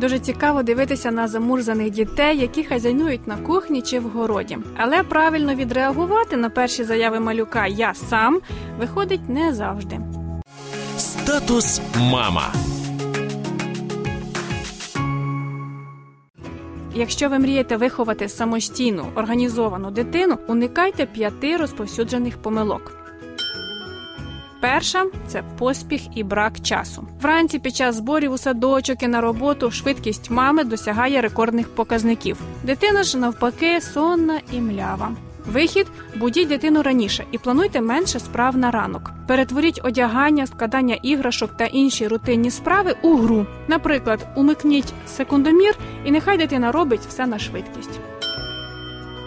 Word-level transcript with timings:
Дуже 0.00 0.18
цікаво 0.18 0.62
дивитися 0.62 1.10
на 1.10 1.28
замурзаних 1.28 1.90
дітей, 1.90 2.38
які 2.38 2.64
хазяйнують 2.64 3.26
на 3.26 3.36
кухні 3.36 3.82
чи 3.82 4.00
в 4.00 4.02
городі. 4.02 4.58
Але 4.76 5.02
правильно 5.02 5.54
відреагувати 5.54 6.36
на 6.36 6.50
перші 6.50 6.84
заяви 6.84 7.20
малюка 7.20 7.66
Я 7.66 7.94
сам 7.94 8.40
виходить 8.78 9.28
не 9.28 9.54
завжди. 9.54 10.00
Статус 10.98 11.80
мама. 11.96 12.52
Якщо 16.94 17.28
ви 17.28 17.38
мрієте 17.38 17.76
виховати 17.76 18.28
самостійну 18.28 19.06
організовану 19.14 19.90
дитину, 19.90 20.38
уникайте 20.48 21.06
п'яти 21.06 21.56
розповсюджених 21.56 22.38
помилок. 22.38 22.99
Перша 24.60 25.06
це 25.26 25.42
поспіх 25.58 26.00
і 26.14 26.24
брак 26.24 26.60
часу. 26.60 27.06
Вранці 27.22 27.58
під 27.58 27.76
час 27.76 27.96
зборів 27.96 28.32
у 28.32 28.38
садочок 28.38 29.02
і 29.02 29.08
на 29.08 29.20
роботу 29.20 29.70
швидкість 29.70 30.30
мами 30.30 30.64
досягає 30.64 31.20
рекордних 31.20 31.68
показників. 31.68 32.36
Дитина 32.64 33.02
ж 33.02 33.18
навпаки 33.18 33.80
сонна 33.80 34.40
і 34.52 34.60
млява. 34.60 35.12
Вихід 35.46 35.86
будіть 36.16 36.48
дитину 36.48 36.82
раніше 36.82 37.24
і 37.32 37.38
плануйте 37.38 37.80
менше 37.80 38.20
справ 38.20 38.56
на 38.56 38.70
ранок. 38.70 39.10
Перетворіть 39.26 39.80
одягання, 39.84 40.46
складання 40.46 40.94
іграшок 40.94 41.56
та 41.56 41.64
інші 41.64 42.08
рутинні 42.08 42.50
справи 42.50 42.94
у 43.02 43.16
гру. 43.16 43.46
Наприклад, 43.68 44.26
умикніть 44.36 44.92
секундомір, 45.06 45.74
і 46.04 46.10
нехай 46.10 46.38
дитина 46.38 46.72
робить 46.72 47.06
все 47.08 47.26
на 47.26 47.38
швидкість. 47.38 48.00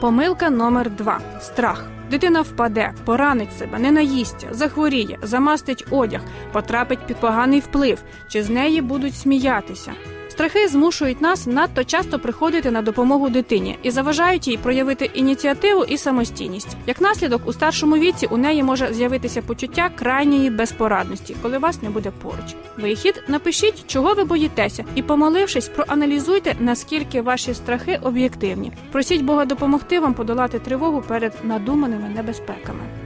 Помилка 0.00 0.50
номер 0.50 0.90
2 0.90 1.20
страх. 1.40 1.86
Дитина 2.12 2.42
впаде, 2.42 2.92
поранить 3.04 3.58
себе, 3.58 3.78
не 3.78 3.90
наїсть, 3.90 4.46
захворіє, 4.50 5.18
замастить 5.22 5.86
одяг, 5.90 6.20
потрапить 6.52 7.06
під 7.06 7.16
поганий 7.16 7.60
вплив, 7.60 8.02
чи 8.28 8.42
з 8.42 8.50
неї 8.50 8.80
будуть 8.80 9.16
сміятися. 9.16 9.92
Страхи 10.32 10.68
змушують 10.68 11.20
нас 11.20 11.46
надто 11.46 11.84
часто 11.84 12.18
приходити 12.18 12.70
на 12.70 12.82
допомогу 12.82 13.28
дитині 13.28 13.78
і 13.82 13.90
заважають 13.90 14.48
їй 14.48 14.56
проявити 14.56 15.04
ініціативу 15.04 15.84
і 15.84 15.98
самостійність. 15.98 16.76
Як 16.86 17.00
наслідок, 17.00 17.42
у 17.46 17.52
старшому 17.52 17.96
віці 17.96 18.26
у 18.26 18.36
неї 18.36 18.62
може 18.62 18.94
з'явитися 18.94 19.42
почуття 19.42 19.90
крайньої 19.98 20.50
безпорадності, 20.50 21.36
коли 21.42 21.58
вас 21.58 21.82
не 21.82 21.90
буде 21.90 22.10
поруч. 22.22 22.54
Вихід 22.78 23.22
напишіть, 23.28 23.84
чого 23.86 24.14
ви 24.14 24.24
боїтеся, 24.24 24.84
і, 24.94 25.02
помолившись, 25.02 25.68
проаналізуйте, 25.68 26.54
наскільки 26.60 27.22
ваші 27.22 27.54
страхи 27.54 27.98
об'єктивні. 28.02 28.72
Просіть 28.92 29.22
Бога 29.22 29.44
допомогти 29.44 30.00
вам 30.00 30.14
подолати 30.14 30.58
тривогу 30.58 31.02
перед 31.08 31.32
надуманими 31.44 32.08
небезпеками. 32.08 33.01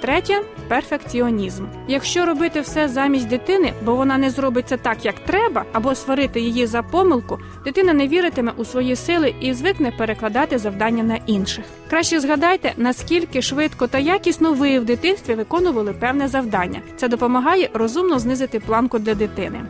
Третє 0.00 0.42
перфекціонізм. 0.68 1.64
Якщо 1.88 2.26
робити 2.26 2.60
все 2.60 2.88
замість 2.88 3.28
дитини, 3.28 3.72
бо 3.84 3.94
вона 3.94 4.18
не 4.18 4.30
зробить 4.30 4.68
це 4.68 4.76
так, 4.76 5.04
як 5.04 5.20
треба, 5.20 5.64
або 5.72 5.94
сварити 5.94 6.40
її 6.40 6.66
за 6.66 6.82
помилку, 6.82 7.38
дитина 7.64 7.92
не 7.92 8.08
віритиме 8.08 8.52
у 8.56 8.64
свої 8.64 8.96
сили 8.96 9.34
і 9.40 9.52
звикне 9.54 9.92
перекладати 9.98 10.58
завдання 10.58 11.02
на 11.02 11.18
інших. 11.26 11.64
Краще 11.90 12.20
згадайте, 12.20 12.72
наскільки 12.76 13.42
швидко 13.42 13.86
та 13.86 13.98
якісно 13.98 14.52
ви 14.52 14.78
в 14.78 14.84
дитинстві 14.84 15.34
виконували 15.34 15.92
певне 15.92 16.28
завдання. 16.28 16.80
Це 16.96 17.08
допомагає 17.08 17.70
розумно 17.74 18.18
знизити 18.18 18.60
планку 18.60 18.98
для 18.98 19.14
дитини. 19.14 19.64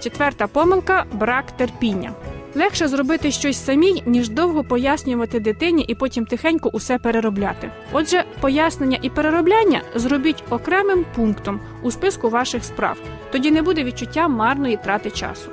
Четверта 0.00 0.46
помилка 0.46 1.04
брак 1.12 1.50
терпіння. 1.50 2.12
Легше 2.58 2.88
зробити 2.88 3.30
щось 3.30 3.64
самій, 3.64 4.02
ніж 4.06 4.28
довго 4.28 4.64
пояснювати 4.64 5.40
дитині 5.40 5.84
і 5.88 5.94
потім 5.94 6.26
тихенько 6.26 6.68
усе 6.68 6.98
переробляти. 6.98 7.70
Отже, 7.92 8.24
пояснення 8.40 8.98
і 9.02 9.10
переробляння 9.10 9.82
зробіть 9.94 10.44
окремим 10.50 11.04
пунктом 11.16 11.60
у 11.82 11.90
списку 11.90 12.28
ваших 12.28 12.64
справ. 12.64 12.98
Тоді 13.32 13.50
не 13.50 13.62
буде 13.62 13.84
відчуття 13.84 14.28
марної 14.28 14.76
трати 14.76 15.10
часу. 15.10 15.50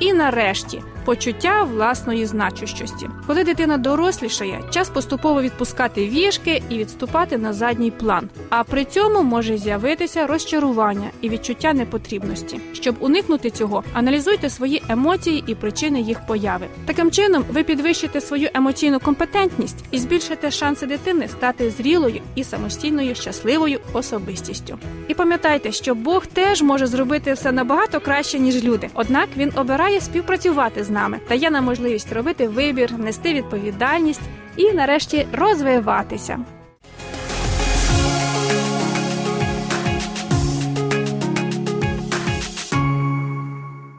І 0.00 0.12
нарешті 0.12 0.82
почуття 1.04 1.62
власної 1.62 2.26
значущості. 2.26 3.08
Коли 3.26 3.44
дитина 3.44 3.76
дорослішає, 3.76 4.60
час 4.70 4.88
поступово 4.88 5.42
відпускати 5.42 6.08
вішки 6.08 6.62
і 6.68 6.78
відступати 6.78 7.38
на 7.38 7.52
задній 7.52 7.90
план. 7.90 8.28
А 8.50 8.64
при 8.64 8.84
цьому 8.84 9.22
може 9.22 9.58
з'явитися 9.58 10.26
розчарування 10.26 11.10
і 11.20 11.28
відчуття 11.28 11.72
непотрібності. 11.72 12.60
Щоб 12.72 12.96
уникнути 13.00 13.50
цього, 13.50 13.84
аналізуйте 13.92 14.50
свої 14.50 14.82
емоції 14.88 15.44
і 15.46 15.54
причини 15.54 16.00
їх 16.00 16.26
появи. 16.26 16.66
Таким 16.86 17.10
чином, 17.10 17.44
ви 17.50 17.62
підвищите 17.62 18.20
свою 18.20 18.48
емоційну 18.54 19.00
компетентність 19.00 19.84
і 19.90 19.98
збільшите 19.98 20.50
шанси 20.50 20.86
дитини 20.86 21.28
стати 21.28 21.70
зрілою 21.70 22.20
і 22.34 22.44
самостійною 22.44 23.14
щасливою 23.14 23.80
особистістю. 23.92 24.78
І 25.08 25.14
пам'ятайте, 25.14 25.72
що 25.72 25.94
Бог 25.94 26.26
теж 26.26 26.62
може 26.62 26.86
зробити 26.86 27.32
все 27.32 27.52
набагато 27.52 28.00
краще 28.00 28.38
ніж 28.38 28.64
люди 28.64 28.88
однак 28.94 29.28
він 29.36 29.52
обирає 29.56 30.00
співпрацювати 30.00 30.84
з 30.84 30.90
нами, 30.92 31.20
дає 31.28 31.50
нам 31.50 31.64
можливість 31.64 32.12
робити 32.12 32.48
вибір, 32.48 32.98
нести 32.98 33.34
відповідальність 33.34 34.20
і, 34.56 34.72
нарешті, 34.72 35.26
розвиватися. 35.32 36.38